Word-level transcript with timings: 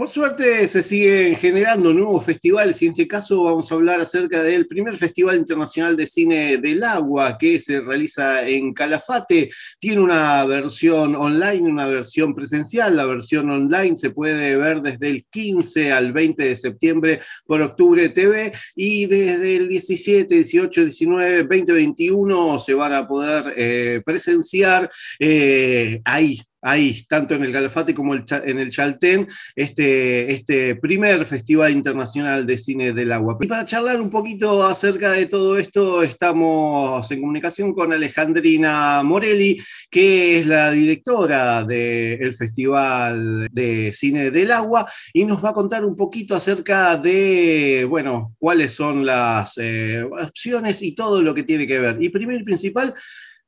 Por 0.00 0.08
suerte 0.08 0.66
se 0.66 0.82
siguen 0.82 1.36
generando 1.36 1.92
nuevos 1.92 2.24
festivales 2.24 2.80
y 2.80 2.86
en 2.86 2.92
este 2.92 3.06
caso 3.06 3.42
vamos 3.42 3.70
a 3.70 3.74
hablar 3.74 4.00
acerca 4.00 4.42
del 4.42 4.66
primer 4.66 4.96
Festival 4.96 5.36
Internacional 5.36 5.94
de 5.94 6.06
Cine 6.06 6.56
del 6.56 6.82
Agua 6.84 7.36
que 7.36 7.60
se 7.60 7.82
realiza 7.82 8.48
en 8.48 8.72
Calafate. 8.72 9.50
Tiene 9.78 10.00
una 10.00 10.42
versión 10.46 11.14
online, 11.14 11.68
una 11.68 11.86
versión 11.86 12.34
presencial. 12.34 12.96
La 12.96 13.04
versión 13.04 13.50
online 13.50 13.94
se 13.94 14.08
puede 14.08 14.56
ver 14.56 14.80
desde 14.80 15.10
el 15.10 15.26
15 15.26 15.92
al 15.92 16.14
20 16.14 16.44
de 16.44 16.56
septiembre 16.56 17.20
por 17.44 17.60
Octubre 17.60 18.08
TV 18.08 18.52
y 18.74 19.04
desde 19.04 19.56
el 19.56 19.68
17, 19.68 20.34
18, 20.34 20.84
19, 20.84 21.42
20, 21.42 21.72
21 21.74 22.58
se 22.58 22.72
van 22.72 22.94
a 22.94 23.06
poder 23.06 23.52
eh, 23.54 24.00
presenciar 24.02 24.90
eh, 25.18 26.00
ahí 26.06 26.40
ahí, 26.62 27.04
tanto 27.08 27.34
en 27.34 27.44
el 27.44 27.52
Calafate 27.52 27.94
como 27.94 28.14
en 28.14 28.58
el 28.58 28.70
Chaltén, 28.70 29.26
este, 29.54 30.32
este 30.32 30.76
primer 30.76 31.24
Festival 31.24 31.72
Internacional 31.72 32.46
de 32.46 32.58
Cine 32.58 32.92
del 32.92 33.12
Agua. 33.12 33.36
Y 33.40 33.46
para 33.46 33.64
charlar 33.64 34.00
un 34.00 34.10
poquito 34.10 34.64
acerca 34.64 35.12
de 35.12 35.26
todo 35.26 35.58
esto, 35.58 36.02
estamos 36.02 37.10
en 37.10 37.20
comunicación 37.20 37.72
con 37.72 37.92
Alejandrina 37.92 39.02
Morelli, 39.02 39.60
que 39.90 40.38
es 40.38 40.46
la 40.46 40.70
directora 40.70 41.64
del 41.64 42.32
Festival 42.32 43.48
de 43.50 43.92
Cine 43.94 44.30
del 44.30 44.52
Agua, 44.52 44.90
y 45.12 45.24
nos 45.24 45.44
va 45.44 45.50
a 45.50 45.54
contar 45.54 45.84
un 45.84 45.96
poquito 45.96 46.34
acerca 46.34 46.96
de, 46.96 47.86
bueno, 47.88 48.34
cuáles 48.38 48.72
son 48.72 49.06
las 49.06 49.58
eh, 49.58 50.02
opciones 50.02 50.82
y 50.82 50.94
todo 50.94 51.22
lo 51.22 51.34
que 51.34 51.42
tiene 51.42 51.66
que 51.66 51.78
ver. 51.78 51.96
Y 52.00 52.08
primero 52.10 52.40
y 52.40 52.44
principal, 52.44 52.94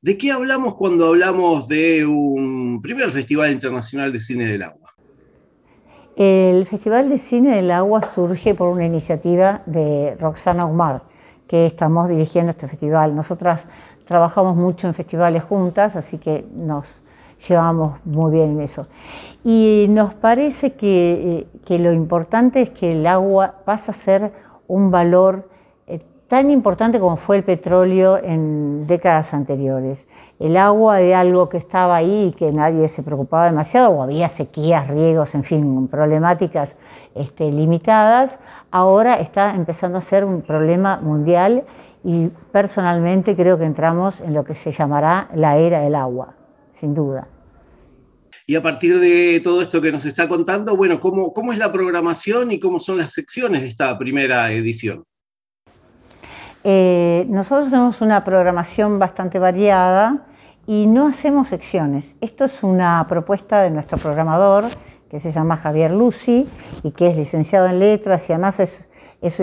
¿De 0.03 0.17
qué 0.17 0.33
hablamos 0.33 0.75
cuando 0.75 1.07
hablamos 1.07 1.69
de 1.69 2.05
un 2.05 2.52
primer 2.81 3.09
Festival 3.11 3.51
Internacional 3.51 4.11
de 4.11 4.19
Cine 4.19 4.45
del 4.45 4.63
Agua? 4.63 4.93
El 6.15 6.65
Festival 6.65 7.09
de 7.09 7.17
Cine 7.17 7.55
del 7.55 7.71
Agua 7.71 8.03
surge 8.03 8.53
por 8.53 8.69
una 8.69 8.85
iniciativa 8.85 9.63
de 9.65 10.15
Roxana 10.19 10.65
Omar, 10.65 11.03
que 11.47 11.65
estamos 11.65 12.09
dirigiendo 12.09 12.51
este 12.51 12.67
festival. 12.67 13.15
Nosotras 13.15 13.67
trabajamos 14.05 14.55
mucho 14.55 14.87
en 14.87 14.93
festivales 14.93 15.43
juntas, 15.43 15.95
así 15.95 16.19
que 16.19 16.45
nos 16.55 16.87
llevamos 17.47 17.99
muy 18.05 18.31
bien 18.31 18.51
en 18.51 18.61
eso. 18.61 18.87
Y 19.43 19.87
nos 19.89 20.13
parece 20.13 20.73
que, 20.73 21.47
eh, 21.67 21.79
lo 21.79 21.91
importante 21.91 22.61
es 22.61 22.69
que 22.69 22.91
el 22.91 23.05
agua 23.07 23.55
pasa 23.65 23.91
a 23.91 23.95
ser 23.95 24.31
un 24.67 24.91
valor 24.91 25.49
tan 26.33 26.49
importante 26.49 26.99
como 26.99 27.15
fue 27.15 27.37
el 27.37 27.43
petróleo 27.43 28.17
en 28.17 28.87
décadas 28.87 29.35
anteriores. 29.35 30.07
El 30.39 30.57
agua 30.57 30.97
de 30.97 31.13
algo 31.13 31.47
que 31.47 31.57
estaba 31.57 31.95
ahí 31.95 32.29
y 32.29 32.35
que 32.35 32.51
nadie 32.51 32.87
se 32.87 33.03
preocupaba 33.03 33.45
demasiado, 33.45 33.91
o 33.91 34.01
había 34.01 34.27
sequías, 34.29 34.87
riegos, 34.87 35.35
en 35.35 35.43
fin, 35.43 35.87
problemáticas 35.87 36.75
este, 37.13 37.51
limitadas, 37.51 38.39
ahora 38.71 39.19
está 39.19 39.53
empezando 39.53 39.99
a 39.99 40.01
ser 40.01 40.25
un 40.25 40.41
problema 40.41 40.97
mundial 40.97 41.65
y 42.03 42.29
personalmente 42.51 43.35
creo 43.35 43.59
que 43.59 43.65
entramos 43.65 44.19
en 44.19 44.33
lo 44.33 44.43
que 44.43 44.55
se 44.55 44.71
llamará 44.71 45.29
la 45.35 45.57
era 45.57 45.81
del 45.81 45.93
agua, 45.93 46.33
sin 46.71 46.95
duda. 46.95 47.27
Y 48.47 48.55
a 48.55 48.63
partir 48.63 48.99
de 48.99 49.39
todo 49.43 49.61
esto 49.61 49.79
que 49.79 49.91
nos 49.91 50.03
está 50.03 50.27
contando, 50.27 50.75
bueno, 50.75 50.99
¿cómo, 50.99 51.31
cómo 51.31 51.53
es 51.53 51.59
la 51.59 51.71
programación 51.71 52.51
y 52.51 52.59
cómo 52.59 52.79
son 52.79 52.97
las 52.97 53.11
secciones 53.11 53.61
de 53.61 53.67
esta 53.67 53.95
primera 53.99 54.51
edición? 54.51 55.03
Eh, 56.63 57.25
nosotros 57.29 57.69
tenemos 57.69 57.99
una 58.01 58.23
programación 58.23 58.97
bastante 58.97 59.37
variada 59.37 60.25
y 60.65 60.87
no 60.87 61.07
hacemos 61.07 61.49
secciones. 61.49 62.15
Esto 62.21 62.45
es 62.45 62.63
una 62.63 63.05
propuesta 63.09 63.61
de 63.61 63.69
nuestro 63.69 63.97
programador, 63.97 64.65
que 65.09 65.19
se 65.19 65.31
llama 65.31 65.57
Javier 65.57 65.91
Lucy 65.91 66.47
y 66.81 66.91
que 66.91 67.07
es 67.07 67.17
licenciado 67.17 67.67
en 67.67 67.79
letras 67.79 68.29
y 68.29 68.33
además 68.33 68.59
es, 68.59 68.89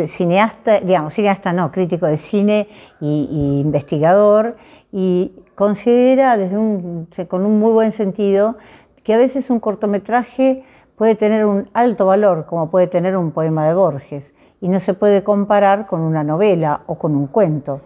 cineasta, 0.07 0.81
digamos, 0.81 1.15
cineasta 1.15 1.53
no, 1.53 1.71
crítico 1.71 2.07
de 2.07 2.17
cine 2.17 2.69
y, 3.01 3.61
investigador 3.61 4.57
y 4.93 5.33
considera 5.55 6.37
con 7.29 7.47
un 7.47 7.59
muy 7.59 7.73
buen 7.73 7.93
sentido 7.93 8.57
que 9.05 9.15
a 9.15 9.19
veces 9.19 9.49
un 9.49 9.61
cortometraje 9.61 10.65
puede 10.97 11.15
tener 11.15 11.47
un 11.47 11.71
alto 11.73 12.05
valor, 12.05 12.47
como 12.47 12.69
puede 12.69 12.89
tener 12.89 13.17
un 13.17 13.31
poema 13.31 13.67
de 13.67 13.75
Borges 13.75 14.35
y 14.61 14.69
no 14.69 14.81
se 14.81 14.95
puede 14.95 15.23
comparar 15.23 15.87
con 15.87 16.01
una 16.01 16.25
novela 16.25 16.83
o 16.87 16.97
con 16.97 17.15
un 17.17 17.27
cuento. 17.27 17.81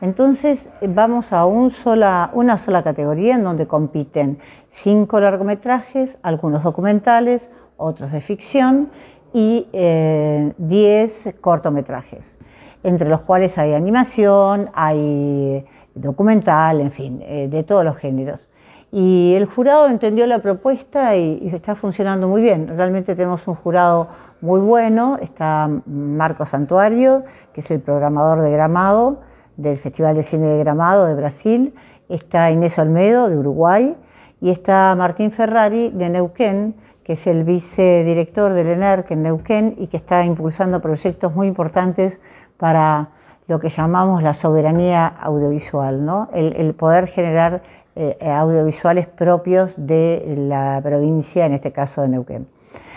Entonces 0.00 0.70
vamos 0.80 1.32
a 1.32 1.44
un 1.44 1.70
sola, 1.70 2.30
una 2.32 2.56
sola 2.56 2.82
categoría 2.82 3.34
en 3.34 3.44
donde 3.44 3.66
compiten 3.66 4.38
cinco 4.68 5.20
largometrajes, 5.20 6.18
algunos 6.22 6.62
documentales, 6.62 7.50
otros 7.76 8.12
de 8.12 8.20
ficción 8.20 8.90
y 9.32 9.68
eh, 9.72 10.52
diez 10.56 11.34
cortometrajes, 11.40 12.38
entre 12.82 13.08
los 13.08 13.22
cuales 13.22 13.58
hay 13.58 13.74
animación, 13.74 14.70
hay 14.72 15.66
documental, 15.94 16.80
en 16.80 16.92
fin, 16.92 17.22
eh, 17.22 17.48
de 17.48 17.62
todos 17.64 17.84
los 17.84 17.96
géneros. 17.96 18.48
Y 18.90 19.34
el 19.34 19.44
jurado 19.44 19.88
entendió 19.88 20.26
la 20.26 20.38
propuesta 20.38 21.14
y, 21.14 21.50
está 21.52 21.74
funcionando 21.74 22.26
muy 22.26 22.40
bien. 22.40 22.68
Realmente 22.68 23.14
tenemos 23.14 23.46
un 23.46 23.54
jurado 23.54 24.08
muy 24.40 24.60
bueno. 24.60 25.18
Está 25.20 25.68
Marco 25.86 26.46
Santuario, 26.46 27.24
que 27.52 27.60
es 27.60 27.70
el 27.70 27.80
programador 27.80 28.40
de 28.40 28.50
Gramado, 28.50 29.20
del 29.56 29.76
Festival 29.76 30.14
de 30.14 30.22
Cine 30.22 30.46
de 30.46 30.58
Gramado 30.58 31.04
de 31.04 31.14
Brasil. 31.14 31.74
Está 32.08 32.50
Inés 32.50 32.78
Olmedo, 32.78 33.28
de 33.28 33.36
Uruguay. 33.36 33.94
Y 34.40 34.50
está 34.50 34.94
Martín 34.96 35.32
Ferrari, 35.32 35.90
de 35.90 36.08
Neuquén, 36.08 36.74
que 37.04 37.12
es 37.12 37.26
el 37.26 37.44
vicedirector 37.44 38.54
del 38.54 38.68
ENERC 38.68 39.10
en 39.10 39.22
Neuquén 39.22 39.74
y 39.76 39.88
que 39.88 39.98
está 39.98 40.24
impulsando 40.24 40.80
proyectos 40.80 41.34
muy 41.34 41.46
importantes 41.46 42.20
para 42.56 43.10
lo 43.48 43.58
que 43.58 43.68
llamamos 43.68 44.22
la 44.22 44.34
soberanía 44.34 45.06
audiovisual, 45.06 46.04
¿no? 46.04 46.28
el 46.34 46.74
poder 46.74 47.06
generar 47.06 47.62
eh, 48.00 48.30
audiovisuales 48.30 49.08
propios 49.08 49.74
de 49.76 50.34
la 50.36 50.80
provincia, 50.80 51.44
en 51.46 51.52
este 51.52 51.72
caso 51.72 52.02
de 52.02 52.08
Neuquén. 52.08 52.46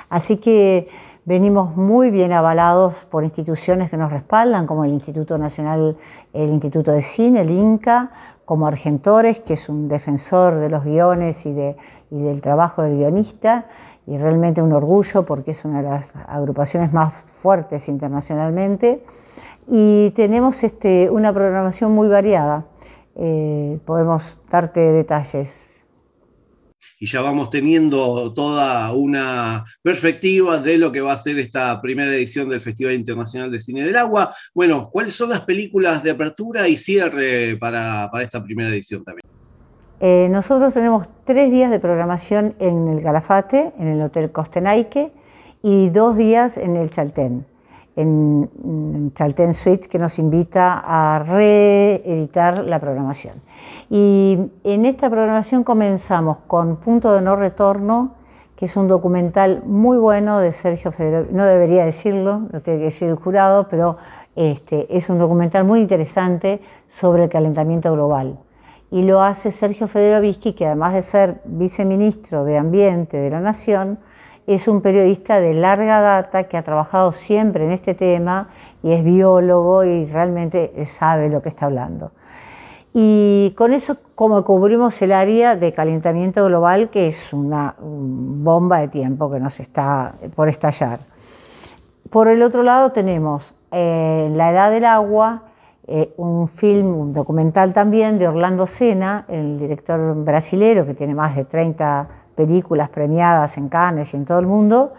Así 0.09 0.37
que 0.37 0.87
venimos 1.25 1.75
muy 1.75 2.11
bien 2.11 2.33
avalados 2.33 3.05
por 3.09 3.23
instituciones 3.23 3.89
que 3.89 3.97
nos 3.97 4.11
respaldan, 4.11 4.67
como 4.67 4.85
el 4.85 4.91
Instituto 4.91 5.39
Nacional, 5.39 5.97
el 6.33 6.51
Instituto 6.51 6.91
de 6.91 7.01
Cine, 7.01 7.41
el 7.41 7.49
INCA, 7.49 8.11
como 8.45 8.67
Argentores, 8.67 9.39
que 9.39 9.53
es 9.53 9.69
un 9.69 9.87
defensor 9.87 10.57
de 10.57 10.69
los 10.69 10.83
guiones 10.83 11.47
y, 11.47 11.53
de, 11.53 11.77
y 12.11 12.21
del 12.21 12.41
trabajo 12.41 12.83
del 12.83 12.97
guionista, 12.97 13.65
y 14.05 14.19
realmente 14.19 14.61
un 14.61 14.71
orgullo 14.71 15.25
porque 15.25 15.49
es 15.49 15.65
una 15.65 15.81
de 15.81 15.89
las 15.89 16.15
agrupaciones 16.27 16.93
más 16.93 17.11
fuertes 17.11 17.89
internacionalmente. 17.89 19.03
Y 19.67 20.11
tenemos 20.11 20.63
este, 20.63 21.09
una 21.09 21.33
programación 21.33 21.91
muy 21.91 22.07
variada. 22.07 22.65
Eh, 23.15 23.79
podemos 23.85 24.37
darte 24.49 24.79
detalles. 24.79 25.85
Y 26.99 27.07
ya 27.07 27.21
vamos 27.21 27.49
teniendo 27.49 28.31
toda 28.33 28.93
una 28.93 29.65
perspectiva 29.81 30.59
de 30.59 30.77
lo 30.77 30.91
que 30.91 31.01
va 31.01 31.13
a 31.13 31.17
ser 31.17 31.39
esta 31.39 31.81
primera 31.81 32.13
edición 32.13 32.47
del 32.47 32.61
Festival 32.61 32.93
Internacional 32.93 33.51
de 33.51 33.59
Cine 33.59 33.83
del 33.83 33.97
Agua. 33.97 34.33
Bueno, 34.53 34.89
¿cuáles 34.91 35.15
son 35.15 35.29
las 35.31 35.41
películas 35.41 36.03
de 36.03 36.11
apertura 36.11 36.67
y 36.67 36.77
cierre 36.77 37.57
para, 37.57 38.09
esta 38.21 38.43
primera 38.43 38.69
edición 38.69 39.03
también? 39.03 39.25
Eh, 39.99 40.27
nosotros 40.29 40.73
tenemos 40.73 41.07
tres 41.23 41.51
días 41.51 41.71
de 41.71 41.79
programación 41.79 42.55
en 42.59 42.87
el 42.87 43.01
Calafate, 43.01 43.73
en 43.79 43.87
el 43.87 44.01
Hotel 44.01 44.31
Costenaique, 44.31 45.11
y 45.63 45.89
dos 45.89 46.17
días 46.17 46.57
en 46.57 46.75
el 46.75 46.89
Chaltén 46.91 47.45
en 47.95 49.11
Chaltén 49.13 49.53
Suite 49.53 49.87
que 49.87 49.99
nos 49.99 50.17
invita 50.19 50.81
a 50.85 51.19
reeditar 51.19 52.63
la 52.63 52.79
programación. 52.79 53.41
Y 53.89 54.37
en 54.63 54.85
esta 54.85 55.09
programación 55.09 55.63
comenzamos 55.63 56.37
con 56.47 56.77
Punto 56.77 57.13
de 57.13 57.21
No 57.21 57.35
Retorno, 57.35 58.15
que 58.55 58.65
es 58.65 58.77
un 58.77 58.87
documental 58.87 59.63
muy 59.65 59.97
bueno 59.97 60.39
de 60.39 60.51
Sergio 60.51 60.91
Federer, 60.91 61.33
no 61.33 61.45
debería 61.45 61.83
decirlo, 61.83 62.43
lo 62.51 62.61
tiene 62.61 62.79
que 62.79 62.85
decir 62.85 63.09
el 63.09 63.15
jurado, 63.15 63.67
pero 63.67 63.97
este, 64.35 64.95
es 64.95 65.09
un 65.09 65.17
documental 65.17 65.63
muy 65.63 65.81
interesante 65.81 66.61
sobre 66.87 67.23
el 67.23 67.29
calentamiento 67.29 67.91
global. 67.93 68.39
Y 68.91 69.03
lo 69.03 69.21
hace 69.21 69.51
Sergio 69.51 69.87
Federovisky, 69.87 70.53
que 70.53 70.67
además 70.67 70.93
de 70.93 71.01
ser 71.01 71.41
viceministro 71.45 72.43
de 72.43 72.57
Ambiente 72.57 73.17
de 73.17 73.31
la 73.31 73.39
Nación, 73.39 73.99
es 74.47 74.67
un 74.67 74.81
periodista 74.81 75.39
de 75.39 75.53
larga 75.53 76.01
data 76.01 76.43
que 76.45 76.57
ha 76.57 76.63
trabajado 76.63 77.11
siempre 77.11 77.63
en 77.63 77.71
este 77.71 77.93
tema 77.93 78.49
y 78.83 78.91
es 78.91 79.03
biólogo 79.03 79.83
y 79.83 80.05
realmente 80.05 80.73
sabe 80.85 81.29
lo 81.29 81.41
que 81.41 81.49
está 81.49 81.67
hablando. 81.67 82.11
Y 82.93 83.53
con 83.55 83.71
eso 83.71 83.97
como 84.15 84.43
cubrimos 84.43 85.01
el 85.01 85.13
área 85.13 85.55
de 85.55 85.71
calentamiento 85.71 86.43
global, 86.45 86.89
que 86.89 87.07
es 87.07 87.31
una 87.31 87.75
bomba 87.79 88.79
de 88.79 88.89
tiempo 88.89 89.31
que 89.31 89.39
nos 89.39 89.59
está 89.59 90.15
por 90.35 90.49
estallar. 90.49 90.99
Por 92.09 92.27
el 92.27 92.43
otro 92.43 92.63
lado 92.63 92.91
tenemos 92.91 93.53
eh, 93.71 94.29
La 94.33 94.51
Edad 94.51 94.71
del 94.71 94.83
Agua, 94.83 95.43
eh, 95.87 96.13
un 96.17 96.49
film, 96.49 96.93
un 96.93 97.13
documental 97.13 97.73
también 97.73 98.19
de 98.19 98.27
Orlando 98.27 98.67
Sena, 98.67 99.25
el 99.29 99.57
director 99.57 100.13
brasilero 100.23 100.85
que 100.85 100.93
tiene 100.93 101.15
más 101.15 101.35
de 101.35 101.45
30 101.45 102.20
películas 102.35 102.89
premiadas 102.89 103.57
en 103.57 103.69
Cannes 103.69 104.13
y 104.13 104.17
en 104.17 104.25
todo 104.25 104.39
el 104.39 104.47
mundo, 104.47 104.93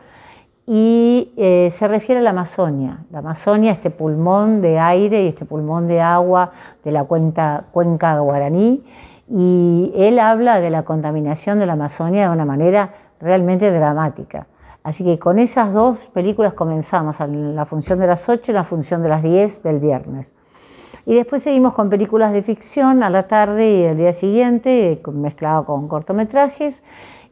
y 0.66 1.32
eh, 1.36 1.70
se 1.72 1.88
refiere 1.88 2.20
a 2.20 2.22
la 2.22 2.30
Amazonia. 2.30 3.04
La 3.10 3.18
Amazonia, 3.18 3.72
este 3.72 3.90
pulmón 3.90 4.60
de 4.60 4.78
aire 4.78 5.24
y 5.24 5.28
este 5.28 5.44
pulmón 5.44 5.88
de 5.88 6.00
agua 6.00 6.52
de 6.84 6.92
la 6.92 7.04
cuenca, 7.04 7.64
cuenca 7.72 8.18
guaraní, 8.20 8.84
y 9.28 9.92
él 9.96 10.18
habla 10.18 10.60
de 10.60 10.70
la 10.70 10.84
contaminación 10.84 11.58
de 11.58 11.66
la 11.66 11.72
Amazonia 11.72 12.28
de 12.28 12.34
una 12.34 12.44
manera 12.44 12.94
realmente 13.20 13.70
dramática. 13.70 14.46
Así 14.84 15.04
que 15.04 15.18
con 15.18 15.38
esas 15.38 15.72
dos 15.72 16.08
películas 16.08 16.54
comenzamos, 16.54 17.18
la 17.20 17.66
función 17.66 18.00
de 18.00 18.08
las 18.08 18.28
8 18.28 18.50
y 18.50 18.54
la 18.54 18.64
función 18.64 19.02
de 19.02 19.08
las 19.08 19.22
10 19.22 19.62
del 19.62 19.78
viernes. 19.78 20.32
Y 21.06 21.14
después 21.14 21.42
seguimos 21.42 21.72
con 21.72 21.88
películas 21.88 22.32
de 22.32 22.42
ficción 22.42 23.02
a 23.02 23.10
la 23.10 23.26
tarde 23.26 23.70
y 23.70 23.82
el 23.82 23.96
día 23.96 24.12
siguiente, 24.12 25.00
mezclado 25.12 25.64
con 25.64 25.88
cortometrajes. 25.88 26.82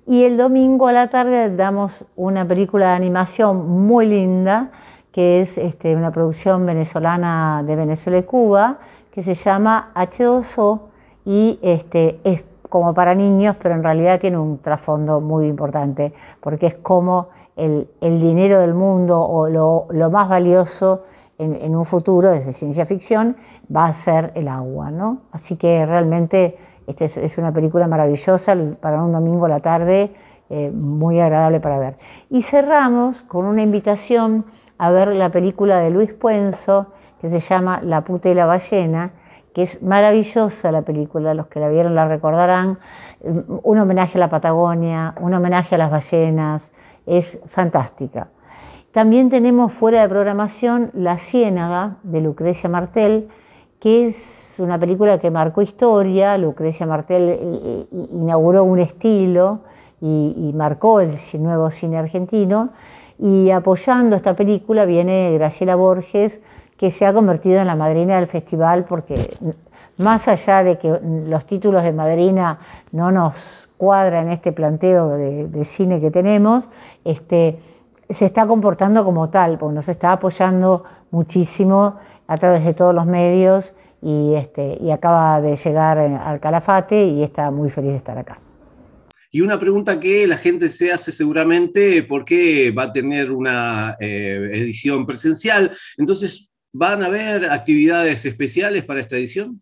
Y 0.06 0.24
el 0.24 0.36
domingo 0.36 0.88
a 0.88 0.92
la 0.92 1.08
tarde 1.08 1.54
damos 1.54 2.04
una 2.16 2.46
película 2.46 2.88
de 2.90 2.92
animación 2.92 3.68
muy 3.86 4.06
linda, 4.06 4.70
que 5.12 5.40
es 5.40 5.58
este, 5.58 5.94
una 5.94 6.10
producción 6.10 6.66
venezolana 6.66 7.62
de 7.64 7.76
Venezuela 7.76 8.18
y 8.18 8.22
Cuba, 8.22 8.78
que 9.10 9.22
se 9.22 9.34
llama 9.34 9.90
H2O 9.94 10.80
y 11.24 11.58
este, 11.62 12.20
es 12.24 12.44
como 12.68 12.94
para 12.94 13.14
niños, 13.14 13.56
pero 13.60 13.74
en 13.74 13.82
realidad 13.82 14.20
tiene 14.20 14.38
un 14.38 14.58
trasfondo 14.58 15.20
muy 15.20 15.46
importante, 15.46 16.14
porque 16.40 16.66
es 16.66 16.76
como 16.76 17.28
el, 17.56 17.88
dinero 18.00 18.60
del 18.60 18.74
mundo 18.74 19.20
o 19.20 19.48
lo, 19.48 20.10
más 20.10 20.28
valioso 20.28 21.02
en, 21.38 21.74
un 21.74 21.84
futuro, 21.84 22.30
desde 22.30 22.52
ciencia 22.52 22.86
ficción, 22.86 23.36
va 23.74 23.86
a 23.86 23.92
ser 23.92 24.32
el 24.34 24.48
agua. 24.48 24.90
¿no? 24.90 25.22
Así 25.32 25.56
que 25.56 25.84
realmente 25.84 26.56
esta 26.90 27.04
es, 27.04 27.38
una 27.38 27.52
película 27.52 27.86
maravillosa 27.86 28.56
para 28.80 29.02
un 29.02 29.12
domingo 29.12 29.46
a 29.46 29.48
la 29.48 29.58
tarde, 29.58 30.14
eh, 30.48 30.70
muy 30.70 31.20
agradable 31.20 31.60
para 31.60 31.78
ver. 31.78 31.96
Y 32.28 32.42
cerramos 32.42 33.22
con 33.22 33.46
una 33.46 33.62
invitación 33.62 34.44
a 34.78 34.90
ver 34.90 35.16
la 35.16 35.30
película 35.30 35.78
de 35.78 35.90
Luis 35.90 36.12
Puenzo, 36.12 36.88
que 37.20 37.28
se 37.28 37.40
llama 37.40 37.80
La 37.82 38.02
puta 38.02 38.28
y 38.28 38.34
la 38.34 38.46
ballena, 38.46 39.12
que 39.54 39.62
es 39.62 39.82
maravillosa 39.82 40.72
la 40.72 40.82
película, 40.82 41.34
los 41.34 41.46
que 41.48 41.60
la 41.60 41.68
vieron 41.68 41.94
la 41.94 42.06
recordarán, 42.06 42.78
un 43.20 43.78
homenaje 43.78 44.18
a 44.18 44.20
la 44.20 44.28
Patagonia, 44.28 45.14
un 45.20 45.34
homenaje 45.34 45.74
a 45.74 45.78
las 45.78 45.90
ballenas, 45.90 46.72
es 47.06 47.40
fantástica. 47.46 48.28
También 48.92 49.28
tenemos 49.28 49.72
fuera 49.72 50.02
de 50.02 50.08
programación 50.08 50.90
La 50.94 51.18
Ciénaga 51.18 51.98
de 52.02 52.20
Lucrecia 52.20 52.68
Martel, 52.68 53.28
que 53.80 54.06
es 54.06 54.56
una 54.58 54.78
película 54.78 55.18
que 55.18 55.30
marcó 55.30 55.62
historia. 55.62 56.36
Lucrecia 56.36 56.86
Martel 56.86 57.30
eh, 57.30 57.38
eh, 57.40 57.86
inauguró 58.12 58.62
un 58.62 58.78
estilo 58.78 59.60
y, 60.00 60.52
marcó 60.54 61.00
el 61.00 61.10
nuevo 61.38 61.70
cine 61.70 61.96
argentino. 61.96 62.70
Y 63.18 63.50
apoyando 63.50 64.16
esta 64.16 64.36
película 64.36 64.84
viene 64.84 65.32
Graciela 65.34 65.76
Borges, 65.76 66.40
que 66.76 66.90
se 66.90 67.06
ha 67.06 67.12
convertido 67.12 67.60
en 67.60 67.66
la 67.66 67.74
madrina 67.74 68.16
del 68.16 68.26
festival 68.26 68.84
porque 68.84 69.36
más 69.98 70.28
allá 70.28 70.62
de 70.62 70.78
que 70.78 70.98
los 71.26 71.44
títulos 71.44 71.82
de 71.82 71.92
madrina 71.92 72.58
no 72.92 73.12
nos 73.12 73.68
cuadran 73.76 74.28
este 74.28 74.52
planteo 74.52 75.08
de, 75.08 75.64
cine 75.64 76.00
que 76.00 76.10
tenemos, 76.10 76.68
este, 77.04 77.58
se 78.08 78.26
está 78.26 78.46
comportando 78.46 79.04
como 79.04 79.28
tal, 79.28 79.58
porque 79.58 79.74
nos 79.74 79.88
está 79.88 80.12
apoyando 80.12 80.84
muchísimo 81.10 81.96
a 82.30 82.36
través 82.36 82.64
de 82.64 82.74
todos 82.74 82.94
los 82.94 83.06
medios 83.06 83.74
y, 84.00 84.34
este, 84.34 84.78
y 84.80 84.92
acaba 84.92 85.40
de 85.40 85.56
llegar 85.56 85.98
al 85.98 86.38
Calafate 86.38 87.06
y 87.06 87.24
está 87.24 87.50
muy 87.50 87.68
feliz 87.68 87.90
de 87.90 87.96
estar 87.96 88.16
acá. 88.16 88.40
Y 89.32 89.40
una 89.40 89.58
pregunta 89.58 89.98
que 89.98 90.28
la 90.28 90.36
gente 90.36 90.68
se 90.68 90.92
hace 90.92 91.10
seguramente, 91.10 92.04
¿por 92.04 92.24
qué 92.24 92.70
va 92.70 92.84
a 92.84 92.92
tener 92.92 93.32
una 93.32 93.96
eh, 93.98 94.48
edición 94.52 95.06
presencial? 95.06 95.76
Entonces, 95.98 96.48
¿van 96.72 97.02
a 97.02 97.06
haber 97.06 97.50
actividades 97.50 98.24
especiales 98.24 98.84
para 98.84 99.00
esta 99.00 99.16
edición? 99.16 99.60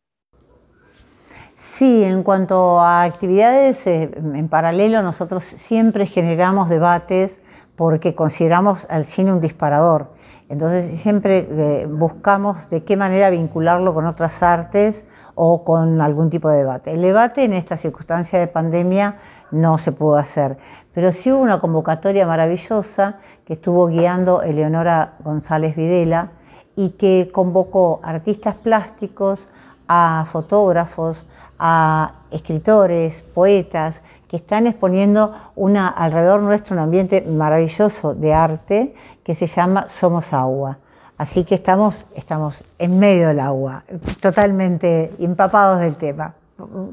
Sí, 1.55 2.05
en 2.05 2.23
cuanto 2.23 2.81
a 2.81 3.03
actividades, 3.05 3.87
eh, 3.87 4.11
en 4.15 4.49
paralelo 4.49 5.03
nosotros 5.03 5.43
siempre 5.43 6.05
generamos 6.05 6.69
debates 6.69 7.41
porque 7.79 8.17
consideramos 8.17 8.89
al 8.91 9.05
cine 9.05 9.33
un 9.33 9.41
disparador. 9.41 10.09
Entonces 10.49 10.99
siempre 11.01 11.47
eh, 11.49 11.87
buscamos 11.87 12.69
de 12.71 12.83
qué 12.83 12.97
manera 12.97 13.31
vincularlo 13.31 13.95
con 13.95 14.05
otras 14.05 14.43
artes 14.43 15.05
o 15.37 15.63
con 15.63 16.01
algún 16.01 16.29
tipo 16.29 16.51
de 16.51 16.59
debate. 16.59 16.93
El 16.93 17.03
debate 17.03 17.45
en 17.45 17.53
esta 17.53 17.77
circunstancia 17.77 18.41
de 18.41 18.49
pandemia 18.49 19.19
no 19.53 19.79
se 19.79 19.93
pudo 19.93 20.17
hacer, 20.17 20.59
pero 20.93 21.13
sí 21.13 21.31
hubo 21.31 21.41
una 21.41 21.61
convocatoria 21.61 22.27
maravillosa 22.27 23.19
que 23.47 23.53
estuvo 23.53 23.87
guiando 23.87 24.43
Eleonora 24.43 25.13
González 25.23 25.77
Videla 25.77 26.33
y 26.75 26.91
que 26.91 27.31
convocó 27.33 28.01
artistas 28.03 28.57
plásticos, 28.57 29.53
a 29.87 30.27
fotógrafos, 30.31 31.23
a 31.61 32.13
escritores, 32.33 33.23
poetas, 33.23 34.03
que 34.29 34.37
están 34.37 34.67
exponiendo 34.67 35.33
una, 35.57 35.89
alrededor 35.89 36.43
nuestro 36.43 36.77
un 36.77 36.81
ambiente 36.81 37.23
maravilloso 37.23 38.15
de 38.15 38.35
arte 38.35 38.95
que 39.25 39.35
se 39.35 39.47
llama 39.47 39.89
Somos 39.89 40.33
Agua. 40.33 40.79
Así 41.17 41.45
que 41.45 41.57
estamos, 41.57 42.05
estamos 42.15 42.63
en 42.79 42.99
medio 42.99 43.29
del 43.29 43.41
agua, 43.41 43.83
totalmente 44.21 45.13
empapados 45.19 45.81
del 45.81 45.97
tema, 45.97 46.35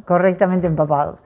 correctamente 0.06 0.66
empapados. 0.66 1.20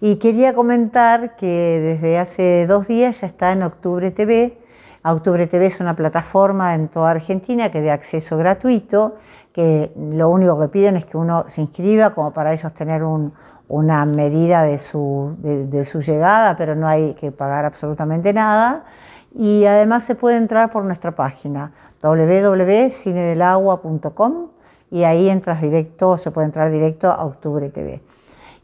Y 0.00 0.16
quería 0.16 0.54
comentar 0.54 1.36
que 1.36 1.80
desde 1.80 2.18
hace 2.18 2.66
dos 2.66 2.86
días 2.86 3.22
ya 3.22 3.26
está 3.26 3.52
en 3.52 3.62
Octubre 3.62 4.10
TV. 4.10 4.58
Octubre 5.02 5.46
TV 5.46 5.66
es 5.66 5.80
una 5.80 5.96
plataforma 5.96 6.74
en 6.74 6.88
toda 6.88 7.12
Argentina 7.12 7.70
que 7.70 7.80
de 7.80 7.90
acceso 7.90 8.36
gratuito, 8.36 9.14
que 9.52 9.92
lo 9.96 10.28
único 10.28 10.60
que 10.60 10.68
piden 10.68 10.96
es 10.96 11.06
que 11.06 11.16
uno 11.16 11.44
se 11.48 11.62
inscriba 11.62 12.10
como 12.10 12.32
para 12.32 12.52
ellos 12.52 12.74
tener 12.74 13.02
una 13.68 14.04
medida 14.04 14.62
de 14.62 14.78
su, 14.78 15.36
de 15.40 15.84
su 15.84 16.00
llegada, 16.00 16.56
pero 16.56 16.74
no 16.74 16.86
hay 16.86 17.14
que 17.14 17.32
pagar 17.32 17.64
absolutamente 17.64 18.32
nada 18.32 18.84
y 19.38 19.66
además 19.66 20.04
se 20.04 20.14
puede 20.14 20.36
entrar 20.36 20.70
por 20.70 20.84
nuestra 20.84 21.10
página 21.12 21.72
www.cinedelagua.com 22.02 24.46
y 24.90 25.04
ahí 25.04 25.28
entras 25.28 25.60
directo, 25.60 26.16
se 26.16 26.30
puede 26.30 26.46
entrar 26.46 26.70
directo 26.70 27.10
a 27.10 27.22
Octubre 27.24 27.68
TV. 27.68 28.00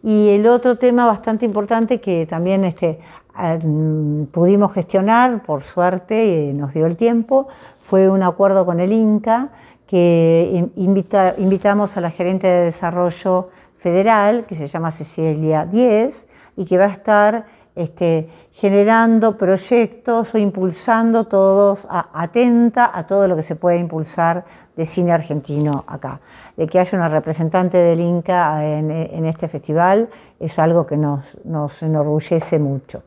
Y 0.02 0.30
el 0.30 0.46
otro 0.46 0.78
tema 0.78 1.04
bastante 1.06 1.44
importante 1.44 2.00
que 2.00 2.24
también 2.26 2.64
este, 2.64 3.00
mm, 3.36 4.22
pudimos 4.24 4.72
gestionar, 4.72 5.42
por 5.42 5.62
suerte, 5.62 6.24
y 6.24 6.54
nos 6.54 6.72
dio 6.74 6.86
el 6.86 6.96
tiempo, 6.96 7.48
fue 7.80 8.08
un 8.08 8.22
acuerdo 8.22 8.64
con 8.64 8.78
el 8.80 8.92
INCA 8.92 9.50
que 9.86 10.70
invitamos 10.76 11.96
a 11.96 12.00
la 12.00 12.10
gerente 12.10 12.46
de 12.46 12.64
desarrollo 12.64 13.50
federal, 13.82 14.46
que 14.46 14.54
se 14.54 14.68
llama 14.68 14.92
Cecilia 14.92 15.66
Díez, 15.66 16.26
y 16.56 16.64
que 16.64 16.78
va 16.78 16.84
a 16.84 16.92
estar 16.92 17.46
este, 17.74 18.28
generando 18.52 19.36
proyectos 19.36 20.34
o 20.34 20.38
impulsando 20.38 21.24
todos, 21.24 21.86
atenta 21.90 22.90
a 22.94 23.06
todo 23.06 23.26
lo 23.26 23.34
que 23.34 23.42
se 23.42 23.56
puede 23.56 23.78
impulsar 23.78 24.44
de 24.76 24.86
cine 24.86 25.10
argentino 25.10 25.84
acá. 25.88 26.20
De 26.56 26.66
que 26.66 26.78
haya 26.78 26.96
una 26.96 27.08
representante 27.08 27.78
del 27.78 28.00
Inca 28.00 28.64
en, 28.64 29.24
este 29.24 29.48
festival 29.48 30.10
es 30.38 30.58
algo 30.58 30.86
que 30.86 30.96
nos, 30.96 31.38
nos, 31.44 31.82
enorgullece 31.82 32.58
mucho. 32.58 33.02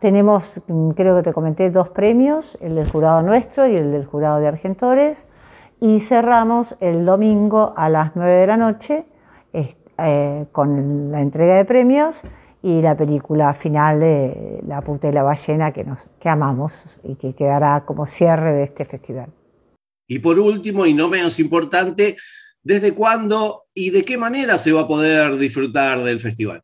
Tenemos, 0.00 0.60
creo 0.96 1.16
que 1.16 1.22
te 1.22 1.32
comenté, 1.32 1.70
dos 1.70 1.90
premios, 1.90 2.58
el 2.60 2.74
del 2.74 2.90
jurado 2.90 3.22
nuestro 3.22 3.66
y 3.66 3.76
el 3.76 3.92
del 3.92 4.06
jurado 4.06 4.40
de 4.40 4.48
Argentores, 4.48 5.26
y 5.80 6.00
cerramos 6.00 6.76
el 6.80 7.04
domingo 7.04 7.72
a 7.76 7.88
las 7.88 8.16
9 8.16 8.32
de 8.32 8.46
la 8.46 8.56
noche 8.56 9.06
eh, 9.98 10.46
con 10.52 11.10
la 11.10 11.20
entrega 11.20 11.56
de 11.56 11.64
premios 11.64 12.22
y 12.62 12.82
la 12.82 12.96
película 12.96 13.54
final 13.54 14.00
de 14.00 14.60
La 14.66 14.82
puta 14.82 15.08
y 15.08 15.12
la 15.12 15.22
ballena 15.22 15.72
que, 15.72 15.84
nos, 15.84 16.06
que 16.20 16.28
amamos 16.28 16.98
y 17.04 17.14
que 17.14 17.34
quedará 17.34 17.84
como 17.84 18.06
cierre 18.06 18.52
de 18.52 18.64
este 18.64 18.84
festival. 18.84 19.28
Y 20.06 20.18
por 20.20 20.38
último, 20.38 20.86
y 20.86 20.94
no 20.94 21.08
menos 21.08 21.38
importante, 21.38 22.16
¿desde 22.62 22.94
cuándo 22.94 23.64
y 23.74 23.90
de 23.90 24.04
qué 24.04 24.16
manera 24.16 24.58
se 24.58 24.72
va 24.72 24.82
a 24.82 24.88
poder 24.88 25.36
disfrutar 25.36 26.02
del 26.02 26.20
festival? 26.20 26.62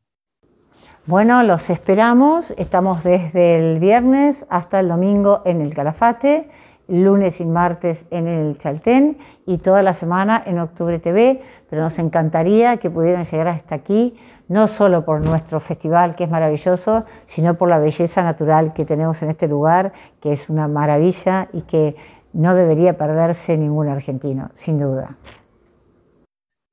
Bueno, 1.06 1.42
los 1.42 1.68
esperamos. 1.68 2.54
Estamos 2.56 3.04
desde 3.04 3.56
el 3.56 3.78
viernes 3.78 4.46
hasta 4.48 4.80
el 4.80 4.88
domingo 4.88 5.42
en 5.44 5.60
el 5.60 5.74
Calafate, 5.74 6.48
lunes 6.88 7.40
y 7.40 7.46
martes 7.46 8.06
en 8.10 8.26
el 8.26 8.58
Chaltén 8.58 9.18
y 9.46 9.58
toda 9.58 9.82
la 9.82 9.94
semana 9.94 10.42
en 10.44 10.58
Octubre 10.58 10.98
TV. 10.98 11.42
Pero 11.70 11.82
nos 11.82 11.98
encantaría 11.98 12.76
que 12.76 12.90
pudieran 12.90 13.24
llegar 13.24 13.48
hasta 13.48 13.74
aquí, 13.74 14.16
no 14.48 14.68
solo 14.68 15.04
por 15.04 15.20
nuestro 15.20 15.60
festival, 15.60 16.14
que 16.16 16.24
es 16.24 16.30
maravilloso, 16.30 17.04
sino 17.26 17.56
por 17.56 17.68
la 17.68 17.78
belleza 17.78 18.22
natural 18.22 18.72
que 18.72 18.84
tenemos 18.84 19.22
en 19.22 19.30
este 19.30 19.48
lugar, 19.48 19.92
que 20.20 20.32
es 20.32 20.50
una 20.50 20.68
maravilla 20.68 21.48
y 21.52 21.62
que 21.62 21.96
no 22.32 22.54
debería 22.54 22.96
perderse 22.96 23.56
ningún 23.56 23.88
argentino, 23.88 24.50
sin 24.52 24.78
duda. 24.78 25.16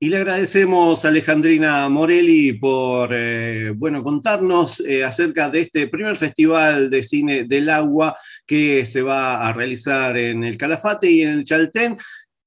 Y 0.02 0.08
le 0.08 0.16
agradecemos 0.16 1.04
a 1.04 1.08
Alejandrina 1.08 1.88
Morelli 1.88 2.54
por 2.54 3.10
eh, 3.12 3.70
bueno, 3.70 4.02
contarnos 4.02 4.80
eh, 4.80 5.04
acerca 5.04 5.48
de 5.48 5.60
este 5.60 5.86
primer 5.86 6.16
festival 6.16 6.90
de 6.90 7.04
cine 7.04 7.44
del 7.44 7.70
agua 7.70 8.16
que 8.44 8.84
se 8.84 9.00
va 9.00 9.46
a 9.46 9.52
realizar 9.52 10.16
en 10.16 10.42
el 10.42 10.58
Calafate 10.58 11.08
y 11.08 11.22
en 11.22 11.28
el 11.28 11.44
Chaltén. 11.44 11.96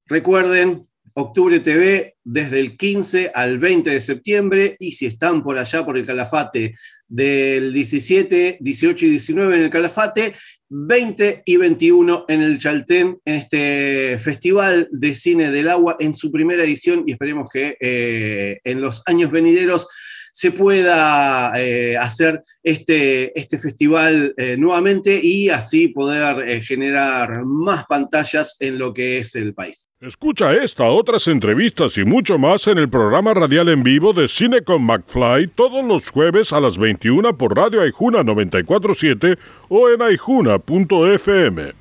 Recuerden, 0.05 0.81
Octubre 1.13 1.61
TV 1.61 2.17
desde 2.25 2.59
el 2.59 2.75
15 2.75 3.31
al 3.33 3.57
20 3.57 3.89
de 3.89 4.01
septiembre 4.01 4.75
y 4.77 4.91
si 4.91 5.05
están 5.05 5.41
por 5.41 5.57
allá 5.57 5.85
por 5.85 5.97
el 5.97 6.05
Calafate 6.05 6.75
del 7.07 7.71
17, 7.71 8.57
18 8.59 9.05
y 9.05 9.09
19 9.11 9.55
en 9.55 9.61
el 9.61 9.69
Calafate 9.69 10.35
20 10.77 11.43
y 11.45 11.55
21 11.55 12.25
en 12.27 12.41
el 12.41 12.59
Chaltén, 12.59 13.19
en 13.23 13.35
este 13.35 14.19
Festival 14.19 14.89
de 14.91 15.15
Cine 15.15 15.49
del 15.49 15.69
Agua, 15.69 15.95
en 15.99 16.13
su 16.13 16.31
primera 16.33 16.65
edición, 16.65 17.03
y 17.07 17.13
esperemos 17.13 17.49
que 17.51 17.77
eh, 17.79 18.59
en 18.63 18.81
los 18.81 19.01
años 19.05 19.31
venideros 19.31 19.87
se 20.35 20.51
pueda 20.51 21.53
eh, 21.55 21.95
hacer 21.95 22.43
este, 22.61 23.39
este 23.39 23.57
festival 23.57 24.33
eh, 24.35 24.57
nuevamente 24.57 25.17
y 25.23 25.47
así 25.47 25.87
poder 25.87 26.61
generar 26.61 27.45
más 27.45 27.85
pantallas 27.85 28.57
en 28.59 28.77
lo 28.77 28.93
que 28.93 29.19
es 29.19 29.33
el 29.35 29.53
país. 29.53 29.87
Escucha 30.01 30.51
esta, 30.53 30.83
otras 30.83 31.29
entrevistas 31.29 31.97
y 31.97 32.03
mucho 32.03 32.37
más 32.37 32.67
en 32.67 32.79
el 32.79 32.89
programa 32.89 33.33
radial 33.33 33.69
en 33.69 33.81
vivo 33.81 34.11
de 34.11 34.27
Cine 34.27 34.61
con 34.61 34.83
McFly 34.83 35.47
todos 35.55 35.85
los 35.85 36.09
jueves 36.09 36.51
a 36.51 36.59
las 36.59 36.77
21 36.77 37.37
por 37.37 37.55
Radio 37.55 37.79
Aijuna 37.79 38.21
947 38.21 39.37
o 39.69 39.89
en 39.89 40.01
aijuna.fm. 40.01 41.75